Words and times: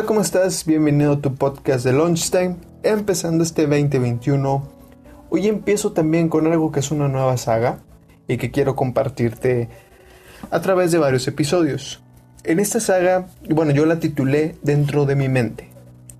Hola, 0.00 0.06
¿cómo 0.06 0.22
estás? 0.22 0.64
Bienvenido 0.64 1.12
a 1.12 1.20
tu 1.20 1.34
podcast 1.34 1.84
de 1.84 1.92
Lunchtime. 1.92 2.56
Empezando 2.82 3.44
este 3.44 3.66
2021. 3.66 4.66
Hoy 5.28 5.46
empiezo 5.46 5.92
también 5.92 6.30
con 6.30 6.46
algo 6.46 6.72
que 6.72 6.80
es 6.80 6.90
una 6.90 7.06
nueva 7.06 7.36
saga 7.36 7.80
y 8.26 8.38
que 8.38 8.50
quiero 8.50 8.74
compartirte 8.74 9.68
a 10.50 10.62
través 10.62 10.90
de 10.90 10.96
varios 10.96 11.28
episodios. 11.28 12.02
En 12.44 12.60
esta 12.60 12.80
saga, 12.80 13.26
bueno, 13.50 13.72
yo 13.72 13.84
la 13.84 14.00
titulé 14.00 14.56
Dentro 14.62 15.04
de 15.04 15.16
mi 15.16 15.28
mente. 15.28 15.68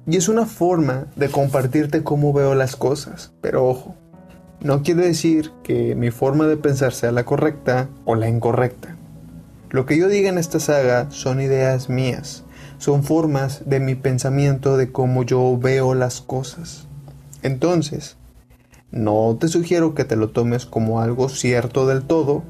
Y 0.07 0.19
es 0.19 0.29
una 0.29 0.45
forma 0.45 1.07
de 1.17 1.31
compartirte 1.31 2.05
cómo 2.05 2.35
veo 2.35 2.55
las 2.55 2.77
cosas. 2.77 3.33
Pero 3.41 3.67
ojo, 3.67 3.95
no 4.61 4.83
quiere 4.83 5.07
decir 5.07 5.53
que 5.63 5.95
mi 5.95 6.11
forma 6.11 6.47
de 6.47 6.59
pensar 6.59 6.93
sea 6.93 7.13
la 7.13 7.25
correcta 7.25 7.89
o 8.05 8.15
la 8.15 8.29
incorrecta. 8.29 8.99
Lo 9.71 9.87
que 9.87 9.97
yo 9.97 10.09
diga 10.09 10.29
en 10.29 10.37
esta 10.37 10.61
saga 10.61 11.11
son 11.11 11.41
ideas 11.41 11.89
mías, 11.89 12.45
son 12.81 13.05
formas 13.05 13.61
de 13.67 13.79
mi 13.79 13.95
pensamiento 13.95 14.79
de 14.79 14.91
cómo 14.91 15.23
yo 15.23 15.59
veo 15.59 15.95
las 15.95 16.23
cosas. 16.23 16.87
Entonces, 17.43 18.17
no 18.91 19.37
te 19.39 19.49
sugiero 19.49 19.95
que 19.95 20.07
te 20.07 20.17
lo 20.17 20.31
tomes 20.31 20.65
como 20.65 21.03
algo 21.03 21.29
cierto 21.29 21.87
del 21.87 22.03
todo, 22.05 22.43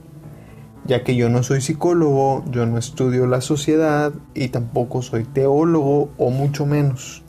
ya 0.87 1.03
que 1.03 1.17
yo 1.17 1.29
no 1.31 1.43
soy 1.43 1.61
psicólogo, 1.61 2.45
yo 2.49 2.65
no 2.65 2.79
estudio 2.79 3.27
la 3.27 3.41
sociedad 3.41 4.13
y 4.33 4.51
tampoco 4.51 5.03
soy 5.03 5.25
teólogo 5.25 6.11
o 6.17 6.31
mucho 6.31 6.65
menos. 6.65 7.25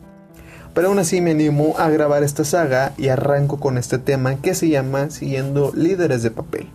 Pero 0.76 0.90
aún 0.90 1.00
así 1.00 1.22
me 1.22 1.32
animo 1.32 1.74
a 1.80 1.90
grabar 1.90 2.22
esta 2.22 2.46
saga 2.46 2.94
y 3.00 3.08
arranco 3.08 3.60
con 3.60 3.80
este 3.80 3.98
tema 3.98 4.36
que 4.36 4.54
se 4.54 4.70
llama 4.70 5.10
Siguiendo 5.10 5.72
líderes 5.76 6.22
de 6.22 6.30
papel. 6.30 6.68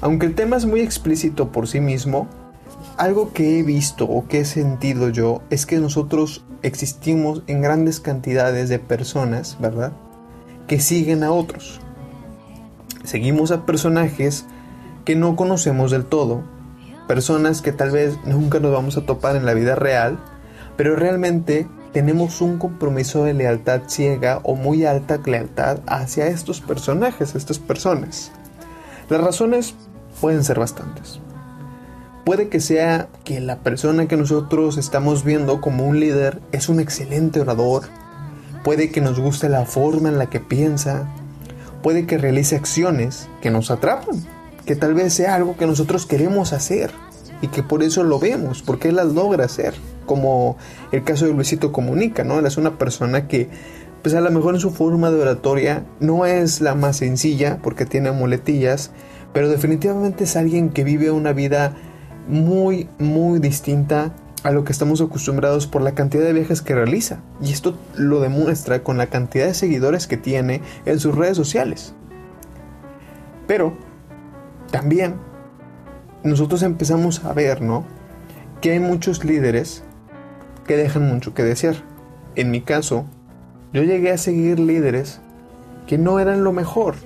Aunque 0.00 0.26
el 0.26 0.36
tema 0.36 0.56
es 0.56 0.64
muy 0.64 0.78
explícito 0.78 1.50
por 1.50 1.66
sí 1.66 1.80
mismo, 1.80 2.28
algo 2.96 3.32
que 3.32 3.58
he 3.58 3.62
visto 3.62 4.04
o 4.04 4.26
que 4.26 4.40
he 4.40 4.44
sentido 4.44 5.08
yo 5.08 5.42
es 5.50 5.66
que 5.66 5.78
nosotros 5.78 6.44
existimos 6.62 7.42
en 7.46 7.60
grandes 7.60 8.00
cantidades 8.00 8.68
de 8.68 8.78
personas, 8.78 9.56
¿verdad? 9.60 9.92
Que 10.66 10.80
siguen 10.80 11.24
a 11.24 11.32
otros. 11.32 11.80
Seguimos 13.04 13.50
a 13.50 13.66
personajes 13.66 14.46
que 15.04 15.16
no 15.16 15.36
conocemos 15.36 15.90
del 15.90 16.04
todo, 16.04 16.42
personas 17.06 17.60
que 17.60 17.72
tal 17.72 17.90
vez 17.90 18.18
nunca 18.24 18.60
nos 18.60 18.72
vamos 18.72 18.96
a 18.96 19.04
topar 19.04 19.36
en 19.36 19.44
la 19.44 19.54
vida 19.54 19.74
real, 19.74 20.18
pero 20.76 20.96
realmente 20.96 21.68
tenemos 21.92 22.40
un 22.40 22.58
compromiso 22.58 23.24
de 23.24 23.34
lealtad 23.34 23.82
ciega 23.88 24.40
o 24.42 24.56
muy 24.56 24.84
alta 24.84 25.20
lealtad 25.24 25.80
hacia 25.86 26.26
estos 26.26 26.60
personajes, 26.60 27.34
estas 27.34 27.58
personas. 27.58 28.32
Las 29.08 29.20
razones 29.20 29.74
pueden 30.20 30.42
ser 30.42 30.58
bastantes. 30.58 31.20
Puede 32.24 32.48
que 32.48 32.60
sea 32.60 33.08
que 33.24 33.40
la 33.40 33.56
persona 33.58 34.08
que 34.08 34.16
nosotros 34.16 34.78
estamos 34.78 35.24
viendo 35.24 35.60
como 35.60 35.86
un 35.86 36.00
líder 36.00 36.40
es 36.52 36.70
un 36.70 36.80
excelente 36.80 37.40
orador, 37.40 37.82
puede 38.64 38.90
que 38.90 39.02
nos 39.02 39.20
guste 39.20 39.50
la 39.50 39.66
forma 39.66 40.08
en 40.08 40.16
la 40.16 40.30
que 40.30 40.40
piensa, 40.40 41.06
puede 41.82 42.06
que 42.06 42.16
realice 42.16 42.56
acciones 42.56 43.28
que 43.42 43.50
nos 43.50 43.70
atrapan, 43.70 44.24
que 44.64 44.74
tal 44.74 44.94
vez 44.94 45.12
sea 45.12 45.34
algo 45.34 45.58
que 45.58 45.66
nosotros 45.66 46.06
queremos 46.06 46.54
hacer 46.54 46.90
y 47.42 47.48
que 47.48 47.62
por 47.62 47.82
eso 47.82 48.02
lo 48.04 48.18
vemos, 48.18 48.62
porque 48.62 48.88
él 48.88 48.96
las 48.96 49.08
logra 49.08 49.44
hacer 49.44 49.74
como 50.06 50.56
el 50.92 51.04
caso 51.04 51.26
de 51.26 51.34
Luisito 51.34 51.72
Comunica, 51.72 52.24
¿no? 52.24 52.38
Él 52.38 52.46
es 52.46 52.56
una 52.56 52.78
persona 52.78 53.28
que, 53.28 53.50
pues 54.02 54.14
a 54.14 54.22
lo 54.22 54.30
mejor 54.30 54.54
en 54.54 54.60
su 54.60 54.70
forma 54.70 55.10
de 55.10 55.20
oratoria 55.20 55.84
no 56.00 56.24
es 56.24 56.62
la 56.62 56.74
más 56.74 56.96
sencilla 56.96 57.58
porque 57.62 57.84
tiene 57.84 58.12
muletillas, 58.12 58.92
pero 59.34 59.50
definitivamente 59.50 60.24
es 60.24 60.36
alguien 60.36 60.70
que 60.70 60.84
vive 60.84 61.10
una 61.10 61.34
vida 61.34 61.74
muy, 62.28 62.88
muy 62.98 63.38
distinta 63.38 64.14
a 64.44 64.50
lo 64.50 64.64
que 64.64 64.72
estamos 64.72 65.00
acostumbrados 65.00 65.66
por 65.66 65.82
la 65.82 65.94
cantidad 65.94 66.22
de 66.22 66.34
viajes 66.34 66.60
que 66.60 66.74
realiza. 66.74 67.20
Y 67.40 67.50
esto 67.52 67.78
lo 67.96 68.20
demuestra 68.20 68.82
con 68.82 68.98
la 68.98 69.06
cantidad 69.06 69.46
de 69.46 69.54
seguidores 69.54 70.06
que 70.06 70.18
tiene 70.18 70.60
en 70.84 71.00
sus 71.00 71.14
redes 71.14 71.36
sociales. 71.36 71.94
Pero 73.46 73.74
también 74.70 75.14
nosotros 76.22 76.62
empezamos 76.62 77.24
a 77.24 77.32
ver, 77.32 77.62
¿no? 77.62 77.84
Que 78.60 78.72
hay 78.72 78.80
muchos 78.80 79.24
líderes 79.24 79.82
que 80.66 80.76
dejan 80.76 81.08
mucho 81.08 81.34
que 81.34 81.42
desear. 81.42 81.76
En 82.34 82.50
mi 82.50 82.60
caso, 82.60 83.06
yo 83.72 83.82
llegué 83.82 84.12
a 84.12 84.18
seguir 84.18 84.58
líderes 84.58 85.20
que 85.86 85.98
no 85.98 86.20
eran 86.20 86.44
lo 86.44 86.52
mejor, 86.52 86.96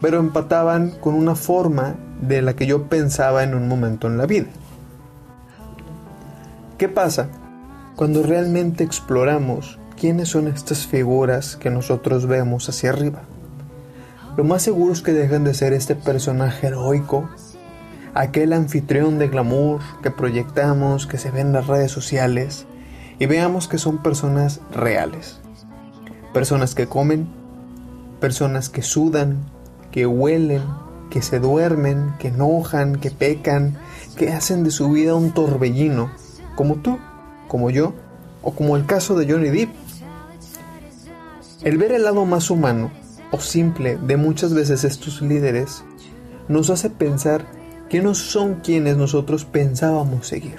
pero 0.00 0.18
empataban 0.18 0.90
con 0.90 1.14
una 1.14 1.34
forma 1.34 1.96
de 2.20 2.42
la 2.42 2.54
que 2.54 2.66
yo 2.66 2.84
pensaba 2.84 3.42
en 3.42 3.54
un 3.54 3.68
momento 3.68 4.06
en 4.06 4.18
la 4.18 4.26
vida. 4.26 4.46
¿Qué 6.78 6.88
pasa 6.88 7.28
cuando 7.96 8.22
realmente 8.22 8.84
exploramos 8.84 9.78
quiénes 9.98 10.28
son 10.28 10.46
estas 10.46 10.86
figuras 10.86 11.56
que 11.56 11.70
nosotros 11.70 12.26
vemos 12.26 12.68
hacia 12.68 12.90
arriba? 12.90 13.22
Lo 14.36 14.44
más 14.44 14.62
seguro 14.62 14.92
es 14.92 15.00
que 15.00 15.14
dejan 15.14 15.44
de 15.44 15.54
ser 15.54 15.72
este 15.72 15.94
personaje 15.94 16.66
heroico, 16.66 17.30
aquel 18.12 18.52
anfitrión 18.52 19.18
de 19.18 19.28
glamour 19.28 19.80
que 20.02 20.10
proyectamos, 20.10 21.06
que 21.06 21.16
se 21.16 21.30
ve 21.30 21.40
en 21.40 21.52
las 21.52 21.66
redes 21.66 21.90
sociales, 21.90 22.66
y 23.18 23.24
veamos 23.24 23.68
que 23.68 23.78
son 23.78 24.02
personas 24.02 24.60
reales. 24.70 25.40
Personas 26.34 26.74
que 26.74 26.86
comen, 26.86 27.28
personas 28.20 28.68
que 28.68 28.82
sudan, 28.82 29.38
que 29.90 30.06
huelen, 30.06 30.62
que 31.10 31.22
se 31.22 31.40
duermen, 31.40 32.14
que 32.18 32.28
enojan, 32.28 32.96
que 32.96 33.10
pecan, 33.10 33.76
que 34.16 34.32
hacen 34.32 34.64
de 34.64 34.70
su 34.70 34.90
vida 34.90 35.14
un 35.14 35.32
torbellino, 35.32 36.10
como 36.54 36.76
tú, 36.76 36.98
como 37.48 37.70
yo, 37.70 37.92
o 38.42 38.52
como 38.52 38.76
el 38.76 38.86
caso 38.86 39.16
de 39.16 39.30
Johnny 39.30 39.50
Depp. 39.50 39.70
El 41.62 41.78
ver 41.78 41.92
el 41.92 42.04
lado 42.04 42.24
más 42.24 42.50
humano 42.50 42.90
o 43.30 43.40
simple 43.40 43.96
de 43.96 44.16
muchas 44.16 44.54
veces 44.54 44.84
estos 44.84 45.20
líderes 45.20 45.84
nos 46.48 46.70
hace 46.70 46.90
pensar 46.90 47.44
que 47.88 48.02
no 48.02 48.14
son 48.14 48.56
quienes 48.56 48.96
nosotros 48.96 49.44
pensábamos 49.44 50.26
seguir 50.26 50.58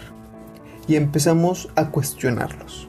y 0.88 0.96
empezamos 0.96 1.70
a 1.76 1.90
cuestionarlos. 1.92 2.88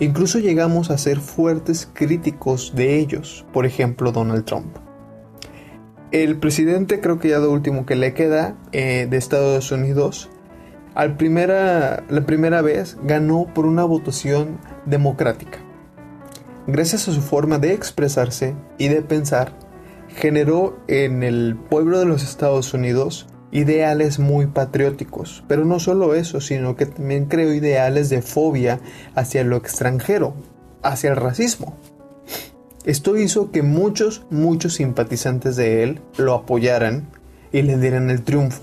Incluso 0.00 0.38
llegamos 0.38 0.90
a 0.90 0.98
ser 0.98 1.20
fuertes 1.20 1.88
críticos 1.92 2.72
de 2.74 2.98
ellos, 2.98 3.46
por 3.52 3.64
ejemplo 3.64 4.10
Donald 4.10 4.44
Trump. 4.44 4.76
El 6.14 6.36
presidente, 6.36 7.00
creo 7.00 7.18
que 7.18 7.30
ya 7.30 7.40
lo 7.40 7.50
último 7.50 7.86
que 7.86 7.96
le 7.96 8.14
queda 8.14 8.54
eh, 8.70 9.08
de 9.10 9.16
Estados 9.16 9.72
Unidos, 9.72 10.30
al 10.94 11.16
primera, 11.16 12.04
la 12.08 12.24
primera 12.24 12.62
vez 12.62 12.96
ganó 13.02 13.52
por 13.52 13.66
una 13.66 13.82
votación 13.82 14.60
democrática. 14.86 15.58
Gracias 16.68 17.08
a 17.08 17.12
su 17.12 17.20
forma 17.20 17.58
de 17.58 17.72
expresarse 17.72 18.54
y 18.78 18.86
de 18.86 19.02
pensar, 19.02 19.58
generó 20.06 20.78
en 20.86 21.24
el 21.24 21.56
pueblo 21.56 21.98
de 21.98 22.04
los 22.04 22.22
Estados 22.22 22.72
Unidos 22.74 23.26
ideales 23.50 24.20
muy 24.20 24.46
patrióticos, 24.46 25.42
pero 25.48 25.64
no 25.64 25.80
solo 25.80 26.14
eso, 26.14 26.40
sino 26.40 26.76
que 26.76 26.86
también 26.86 27.24
creo 27.24 27.52
ideales 27.52 28.08
de 28.08 28.22
fobia 28.22 28.78
hacia 29.16 29.42
lo 29.42 29.56
extranjero, 29.56 30.36
hacia 30.80 31.10
el 31.10 31.16
racismo. 31.16 31.76
Esto 32.84 33.16
hizo 33.16 33.50
que 33.50 33.62
muchos, 33.62 34.26
muchos 34.30 34.74
simpatizantes 34.74 35.56
de 35.56 35.82
él 35.82 36.00
lo 36.18 36.34
apoyaran 36.34 37.08
y 37.50 37.62
le 37.62 37.78
dieran 37.78 38.10
el 38.10 38.22
triunfo. 38.22 38.62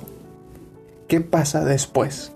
¿Qué 1.07 1.21
pasa 1.21 1.65
después? 1.65 2.31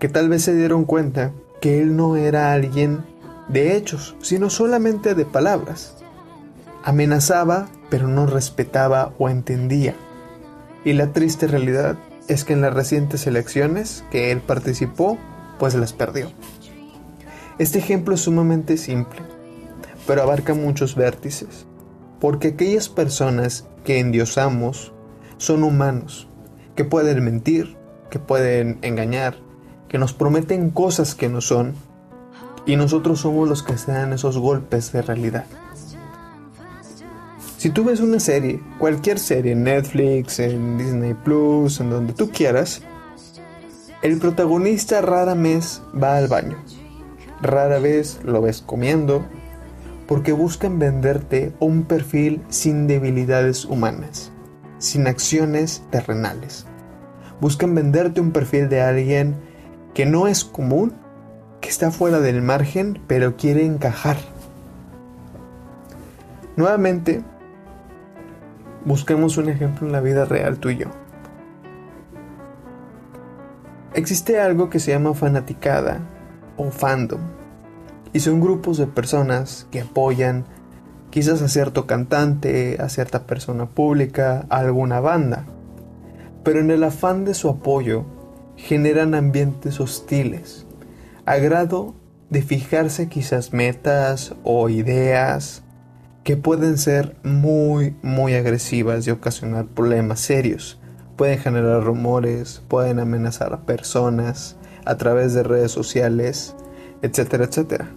Que 0.00 0.08
tal 0.08 0.28
vez 0.28 0.42
se 0.42 0.54
dieron 0.54 0.84
cuenta 0.84 1.32
que 1.60 1.80
él 1.80 1.96
no 1.96 2.16
era 2.16 2.52
alguien 2.52 3.04
de 3.48 3.76
hechos, 3.76 4.16
sino 4.20 4.50
solamente 4.50 5.14
de 5.14 5.24
palabras. 5.24 5.94
Amenazaba, 6.82 7.68
pero 7.88 8.08
no 8.08 8.26
respetaba 8.26 9.14
o 9.18 9.28
entendía. 9.28 9.94
Y 10.84 10.94
la 10.94 11.12
triste 11.12 11.46
realidad 11.46 11.96
es 12.26 12.44
que 12.44 12.52
en 12.52 12.62
las 12.62 12.74
recientes 12.74 13.28
elecciones 13.28 14.04
que 14.10 14.32
él 14.32 14.40
participó, 14.40 15.18
pues 15.58 15.74
las 15.74 15.92
perdió. 15.92 16.32
Este 17.58 17.78
ejemplo 17.78 18.16
es 18.16 18.22
sumamente 18.22 18.76
simple, 18.76 19.20
pero 20.06 20.22
abarca 20.22 20.54
muchos 20.54 20.94
vértices, 20.94 21.66
porque 22.20 22.48
aquellas 22.48 22.88
personas 22.88 23.66
que 23.84 23.98
endiosamos 23.98 24.92
son 25.36 25.64
humanos, 25.64 26.28
que 26.74 26.84
pueden 26.84 27.24
mentir, 27.24 27.76
que 28.10 28.18
pueden 28.18 28.78
engañar, 28.82 29.36
que 29.88 29.98
nos 29.98 30.12
prometen 30.12 30.70
cosas 30.70 31.14
que 31.14 31.28
no 31.28 31.40
son, 31.40 31.74
y 32.64 32.76
nosotros 32.76 33.20
somos 33.20 33.48
los 33.48 33.62
que 33.62 33.76
se 33.76 33.92
dan 33.92 34.12
esos 34.12 34.38
golpes 34.38 34.92
de 34.92 35.02
realidad. 35.02 35.46
Si 37.58 37.70
tú 37.70 37.84
ves 37.84 38.00
una 38.00 38.18
serie, 38.18 38.60
cualquier 38.78 39.18
serie, 39.20 39.52
en 39.52 39.62
Netflix, 39.62 40.40
en 40.40 40.78
Disney 40.78 41.14
Plus, 41.14 41.80
en 41.80 41.90
donde 41.90 42.12
tú 42.12 42.30
quieras, 42.30 42.82
el 44.02 44.18
protagonista 44.18 45.00
rara 45.00 45.34
vez 45.34 45.80
va 45.94 46.16
al 46.16 46.26
baño. 46.26 46.58
Rara 47.40 47.78
vez 47.78 48.18
lo 48.24 48.42
ves 48.42 48.62
comiendo, 48.62 49.24
porque 50.06 50.32
buscan 50.32 50.78
venderte 50.78 51.52
un 51.60 51.84
perfil 51.84 52.42
sin 52.48 52.86
debilidades 52.86 53.64
humanas, 53.64 54.32
sin 54.78 55.06
acciones 55.06 55.82
terrenales. 55.90 56.66
Buscan 57.40 57.74
venderte 57.74 58.20
un 58.20 58.32
perfil 58.32 58.68
de 58.68 58.82
alguien 58.82 59.36
que 59.94 60.06
no 60.06 60.26
es 60.26 60.44
común, 60.44 60.94
que 61.60 61.68
está 61.68 61.90
fuera 61.90 62.20
del 62.20 62.42
margen, 62.42 63.00
pero 63.06 63.36
quiere 63.36 63.64
encajar. 63.64 64.16
Nuevamente, 66.56 67.22
busquemos 68.84 69.36
un 69.38 69.48
ejemplo 69.48 69.86
en 69.86 69.92
la 69.92 70.00
vida 70.00 70.24
real 70.24 70.58
tú 70.58 70.70
y 70.70 70.78
yo. 70.78 70.86
Existe 73.94 74.40
algo 74.40 74.70
que 74.70 74.78
se 74.78 74.90
llama 74.90 75.14
fanaticada 75.14 76.00
o 76.56 76.70
fandom, 76.70 77.20
y 78.12 78.20
son 78.20 78.40
grupos 78.40 78.78
de 78.78 78.86
personas 78.86 79.66
que 79.70 79.80
apoyan 79.80 80.44
quizás 81.10 81.42
a 81.42 81.48
cierto 81.48 81.86
cantante, 81.86 82.78
a 82.80 82.88
cierta 82.88 83.26
persona 83.26 83.66
pública, 83.66 84.46
a 84.48 84.58
alguna 84.58 85.00
banda. 85.00 85.46
Pero 86.42 86.60
en 86.60 86.70
el 86.70 86.84
afán 86.84 87.24
de 87.24 87.34
su 87.34 87.48
apoyo 87.48 88.04
generan 88.56 89.14
ambientes 89.14 89.80
hostiles, 89.80 90.66
a 91.26 91.36
grado 91.36 91.94
de 92.30 92.42
fijarse 92.42 93.08
quizás 93.08 93.52
metas 93.52 94.34
o 94.42 94.68
ideas 94.68 95.62
que 96.24 96.36
pueden 96.36 96.78
ser 96.78 97.16
muy, 97.22 97.96
muy 98.02 98.34
agresivas 98.34 99.06
y 99.06 99.10
ocasionar 99.10 99.66
problemas 99.66 100.20
serios. 100.20 100.80
Pueden 101.16 101.38
generar 101.38 101.84
rumores, 101.84 102.62
pueden 102.68 103.00
amenazar 103.00 103.52
a 103.52 103.66
personas 103.66 104.56
a 104.84 104.96
través 104.96 105.34
de 105.34 105.42
redes 105.42 105.72
sociales, 105.72 106.56
etcétera, 107.02 107.44
etcétera. 107.44 107.90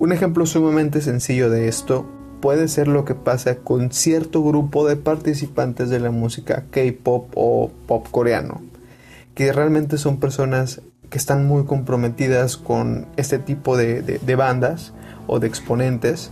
Un 0.00 0.12
ejemplo 0.12 0.46
sumamente 0.46 1.02
sencillo 1.02 1.50
de 1.50 1.68
esto 1.68 2.06
puede 2.40 2.68
ser 2.68 2.88
lo 2.88 3.04
que 3.04 3.14
pasa 3.14 3.56
con 3.56 3.92
cierto 3.92 4.42
grupo 4.42 4.88
de 4.88 4.96
participantes 4.96 5.90
de 5.90 6.00
la 6.00 6.10
música 6.10 6.64
K-pop 6.70 7.30
o 7.34 7.70
pop 7.86 8.06
coreano, 8.10 8.62
que 9.34 9.52
realmente 9.52 9.98
son 9.98 10.18
personas 10.18 10.80
que 11.10 11.18
están 11.18 11.46
muy 11.46 11.66
comprometidas 11.66 12.56
con 12.56 13.08
este 13.18 13.38
tipo 13.38 13.76
de, 13.76 14.18
bandas 14.38 14.94
o 15.26 15.38
de 15.38 15.48
exponentes 15.48 16.30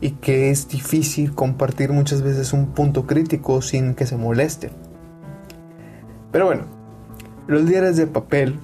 y 0.00 0.12
que 0.12 0.50
es 0.50 0.68
difícil 0.68 1.34
compartir 1.34 1.90
muchas 1.90 2.22
veces 2.22 2.52
un 2.52 2.66
punto 2.66 3.08
crítico 3.08 3.62
sin 3.62 3.96
que 3.96 4.06
se 4.06 4.16
molesten. 4.16 4.70
Pero 6.30 6.46
bueno, 6.46 6.66
los 7.48 7.64
líderes 7.64 7.96
de 7.96 8.06
papel 8.06 8.60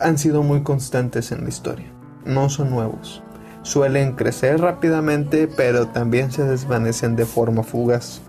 han 0.00 0.16
sido 0.16 0.42
muy 0.42 0.62
constantes 0.62 1.30
en 1.30 1.42
la 1.42 1.50
historia, 1.50 1.92
no 2.24 2.48
son 2.48 2.70
nuevos 2.70 3.22
suelen 3.64 4.12
crecer 4.12 4.60
rápidamente, 4.60 5.48
pero 5.48 5.88
también 5.88 6.30
se 6.30 6.44
desvanecen 6.44 7.16
de 7.16 7.24
forma 7.24 7.62
fugaz. 7.62 8.20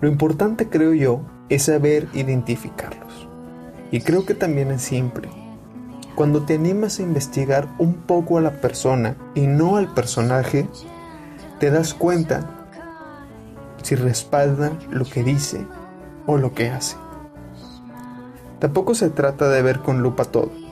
Lo 0.00 0.08
importante, 0.08 0.68
creo 0.68 0.94
yo, 0.94 1.20
es 1.48 1.64
saber 1.64 2.08
identificarlos. 2.14 3.28
Y 3.90 4.00
creo 4.00 4.24
que 4.24 4.34
también 4.34 4.70
es 4.70 4.82
simple. 4.82 5.28
Cuando 6.14 6.44
te 6.44 6.54
animas 6.54 6.98
a 6.98 7.02
investigar 7.02 7.68
un 7.78 7.94
poco 7.94 8.38
a 8.38 8.40
la 8.40 8.60
persona 8.60 9.16
y 9.34 9.48
no 9.48 9.76
al 9.76 9.92
personaje, 9.92 10.68
te 11.58 11.70
das 11.70 11.92
cuenta 11.92 12.48
si 13.82 13.96
respalda 13.96 14.72
lo 14.90 15.04
que 15.04 15.24
dice 15.24 15.66
o 16.26 16.38
lo 16.38 16.54
que 16.54 16.70
hace. 16.70 16.96
Tampoco 18.60 18.94
se 18.94 19.10
trata 19.10 19.48
de 19.48 19.60
ver 19.60 19.80
con 19.80 20.02
lupa 20.02 20.24
todo 20.24 20.65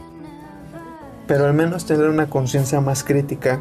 pero 1.26 1.46
al 1.46 1.54
menos 1.54 1.86
tener 1.86 2.08
una 2.08 2.28
conciencia 2.28 2.80
más 2.80 3.04
crítica 3.04 3.60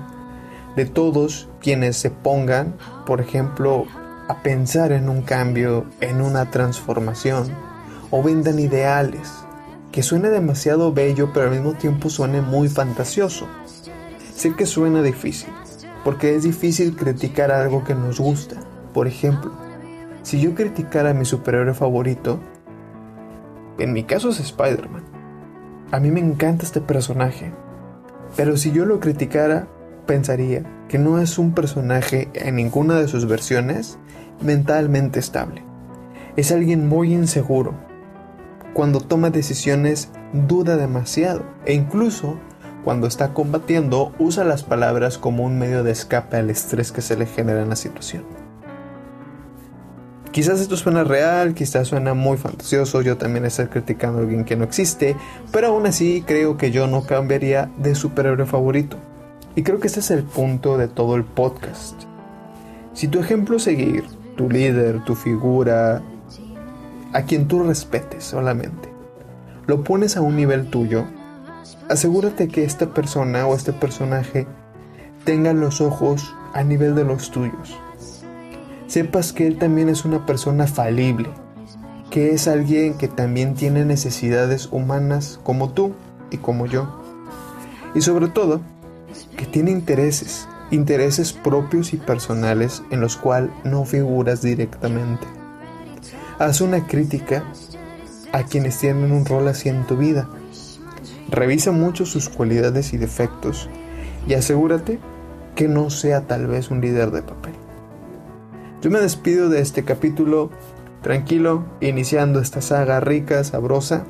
de 0.75 0.85
todos 0.85 1.49
quienes 1.61 1.97
se 1.97 2.09
pongan, 2.09 2.75
por 3.05 3.21
ejemplo, 3.21 3.85
a 4.27 4.41
pensar 4.41 4.91
en 4.91 5.09
un 5.09 5.21
cambio, 5.21 5.85
en 6.01 6.21
una 6.21 6.49
transformación, 6.49 7.47
o 8.09 8.23
vendan 8.23 8.59
ideales, 8.59 9.31
que 9.91 10.03
suene 10.03 10.29
demasiado 10.29 10.93
bello 10.93 11.31
pero 11.33 11.47
al 11.47 11.51
mismo 11.51 11.73
tiempo 11.73 12.09
suene 12.09 12.41
muy 12.41 12.67
fantasioso. 12.67 13.47
Sé 14.35 14.55
que 14.55 14.65
suena 14.65 15.01
difícil, 15.01 15.49
porque 16.03 16.35
es 16.35 16.43
difícil 16.43 16.95
criticar 16.95 17.51
algo 17.51 17.83
que 17.83 17.93
nos 17.93 18.19
gusta. 18.19 18.55
Por 18.93 19.07
ejemplo, 19.07 19.51
si 20.23 20.39
yo 20.39 20.55
criticara 20.55 21.11
a 21.11 21.13
mi 21.13 21.25
superhéroe 21.25 21.73
favorito, 21.73 22.39
en 23.77 23.93
mi 23.93 24.03
caso 24.03 24.29
es 24.29 24.39
Spider-Man. 24.39 25.02
A 25.93 25.99
mí 25.99 26.09
me 26.09 26.21
encanta 26.21 26.65
este 26.65 26.81
personaje, 26.81 27.53
pero 28.35 28.57
si 28.57 28.71
yo 28.71 28.83
lo 28.83 28.99
criticara, 28.99 29.67
pensaría 30.07 30.63
que 30.89 30.97
no 30.97 31.19
es 31.19 31.37
un 31.37 31.53
personaje 31.53 32.31
en 32.33 32.55
ninguna 32.55 32.95
de 32.95 33.07
sus 33.07 33.27
versiones 33.27 33.99
mentalmente 34.41 35.19
estable. 35.19 35.63
Es 36.35 36.51
alguien 36.51 36.87
muy 36.87 37.13
inseguro. 37.13 37.75
Cuando 38.73 39.01
toma 39.01 39.29
decisiones 39.29 40.09
duda 40.33 40.77
demasiado 40.77 41.43
e 41.67 41.75
incluso 41.75 42.39
cuando 42.83 43.05
está 43.05 43.35
combatiendo 43.35 44.13
usa 44.17 44.43
las 44.43 44.63
palabras 44.63 45.19
como 45.19 45.43
un 45.43 45.59
medio 45.59 45.83
de 45.83 45.91
escape 45.91 46.37
al 46.37 46.49
estrés 46.49 46.91
que 46.91 47.01
se 47.01 47.15
le 47.17 47.27
genera 47.27 47.61
en 47.61 47.69
la 47.69 47.75
situación. 47.75 48.42
Quizás 50.33 50.59
esto 50.59 50.75
suena 50.77 51.03
real, 51.03 51.53
quizás 51.53 51.89
suena 51.89 52.15
muy 52.15 52.37
fantasioso, 52.37 53.03
yo 53.03 53.17
también 53.17 53.45
estoy 53.45 53.67
criticando 53.67 54.17
a 54.17 54.21
alguien 54.23 54.45
que 54.45 54.55
no 54.55 54.63
existe, 54.63 55.15
pero 55.51 55.67
aún 55.67 55.85
así 55.85 56.23
creo 56.25 56.57
que 56.57 56.71
yo 56.71 56.87
no 56.87 57.05
cambiaría 57.05 57.69
de 57.77 57.93
superhéroe 57.93 58.47
favorito. 58.47 58.97
Y 59.55 59.61
creo 59.61 59.79
que 59.79 59.85
este 59.85 59.99
es 59.99 60.09
el 60.09 60.23
punto 60.23 60.75
de 60.79 60.87
todo 60.87 61.17
el 61.17 61.23
podcast. 61.23 61.93
Si 62.93 63.07
tu 63.07 63.19
ejemplo 63.19 63.59
seguir, 63.59 64.05
tu 64.35 64.49
líder, 64.49 65.03
tu 65.03 65.13
figura, 65.13 66.01
a 67.13 67.21
quien 67.21 67.47
tú 67.47 67.61
respetes 67.61 68.23
solamente, 68.23 68.89
lo 69.67 69.83
pones 69.83 70.17
a 70.17 70.21
un 70.21 70.35
nivel 70.35 70.71
tuyo, 70.71 71.05
asegúrate 71.89 72.47
que 72.47 72.63
esta 72.63 72.91
persona 72.91 73.45
o 73.45 73.55
este 73.55 73.71
personaje 73.71 74.47
tenga 75.25 75.53
los 75.53 75.79
ojos 75.79 76.33
a 76.55 76.63
nivel 76.63 76.95
de 76.95 77.03
los 77.03 77.29
tuyos 77.29 77.82
sepas 78.93 79.33
que 79.33 79.47
Él 79.47 79.57
también 79.57 79.89
es 79.89 80.05
una 80.05 80.23
persona 80.27 80.67
falible, 80.67 81.27
que 82.11 82.29
es 82.29 82.47
alguien 82.47 82.93
que 82.93 83.07
también 83.07 83.55
tiene 83.55 83.85
necesidades 83.85 84.69
humanas 84.71 85.39
como 85.41 85.71
tú 85.71 85.93
y 86.29 86.37
como 86.37 86.67
yo. 86.67 87.01
Y 87.95 88.01
sobre 88.01 88.27
todo, 88.27 88.61
que 89.35 89.47
tiene 89.47 89.71
intereses, 89.71 90.47
intereses 90.69 91.33
propios 91.33 91.91
y 91.93 91.97
personales 91.97 92.83
en 92.91 93.01
los 93.01 93.17
cuales 93.17 93.49
no 93.63 93.83
figuras 93.83 94.43
directamente. 94.43 95.25
Haz 96.37 96.61
una 96.61 96.85
crítica 96.85 97.43
a 98.31 98.43
quienes 98.43 98.77
tienen 98.77 99.11
un 99.11 99.25
rol 99.25 99.47
así 99.47 99.69
en 99.69 99.87
tu 99.87 99.97
vida. 99.97 100.29
Revisa 101.31 101.71
mucho 101.71 102.05
sus 102.05 102.29
cualidades 102.29 102.93
y 102.93 102.97
defectos 102.97 103.71
y 104.27 104.35
asegúrate 104.35 104.99
que 105.55 105.67
no 105.67 105.89
sea 105.89 106.27
tal 106.27 106.45
vez 106.45 106.69
un 106.69 106.79
líder 106.79 107.09
de 107.09 107.23
papel. 107.23 107.62
Yo 108.83 108.91
me 108.91 108.99
despido 108.99 109.47
de 109.47 109.61
este 109.61 109.85
capítulo 109.85 110.49
tranquilo, 111.01 111.63
iniciando 111.79 112.41
esta 112.41 112.59
saga 112.59 112.99
rica, 112.99 113.41
sabrosa, 113.45 114.03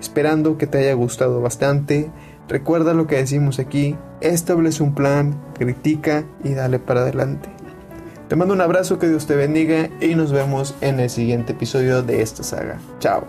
esperando 0.00 0.56
que 0.58 0.68
te 0.68 0.78
haya 0.78 0.94
gustado 0.94 1.40
bastante. 1.40 2.08
Recuerda 2.48 2.94
lo 2.94 3.08
que 3.08 3.16
decimos 3.16 3.58
aquí, 3.58 3.96
establece 4.20 4.84
un 4.84 4.94
plan, 4.94 5.42
critica 5.58 6.24
y 6.44 6.54
dale 6.54 6.78
para 6.78 7.00
adelante. 7.00 7.48
Te 8.28 8.36
mando 8.36 8.54
un 8.54 8.60
abrazo, 8.60 9.00
que 9.00 9.08
Dios 9.08 9.26
te 9.26 9.34
bendiga 9.34 9.90
y 10.00 10.14
nos 10.14 10.30
vemos 10.30 10.76
en 10.82 11.00
el 11.00 11.10
siguiente 11.10 11.54
episodio 11.54 12.04
de 12.04 12.22
esta 12.22 12.44
saga. 12.44 12.78
Chao. 13.00 13.24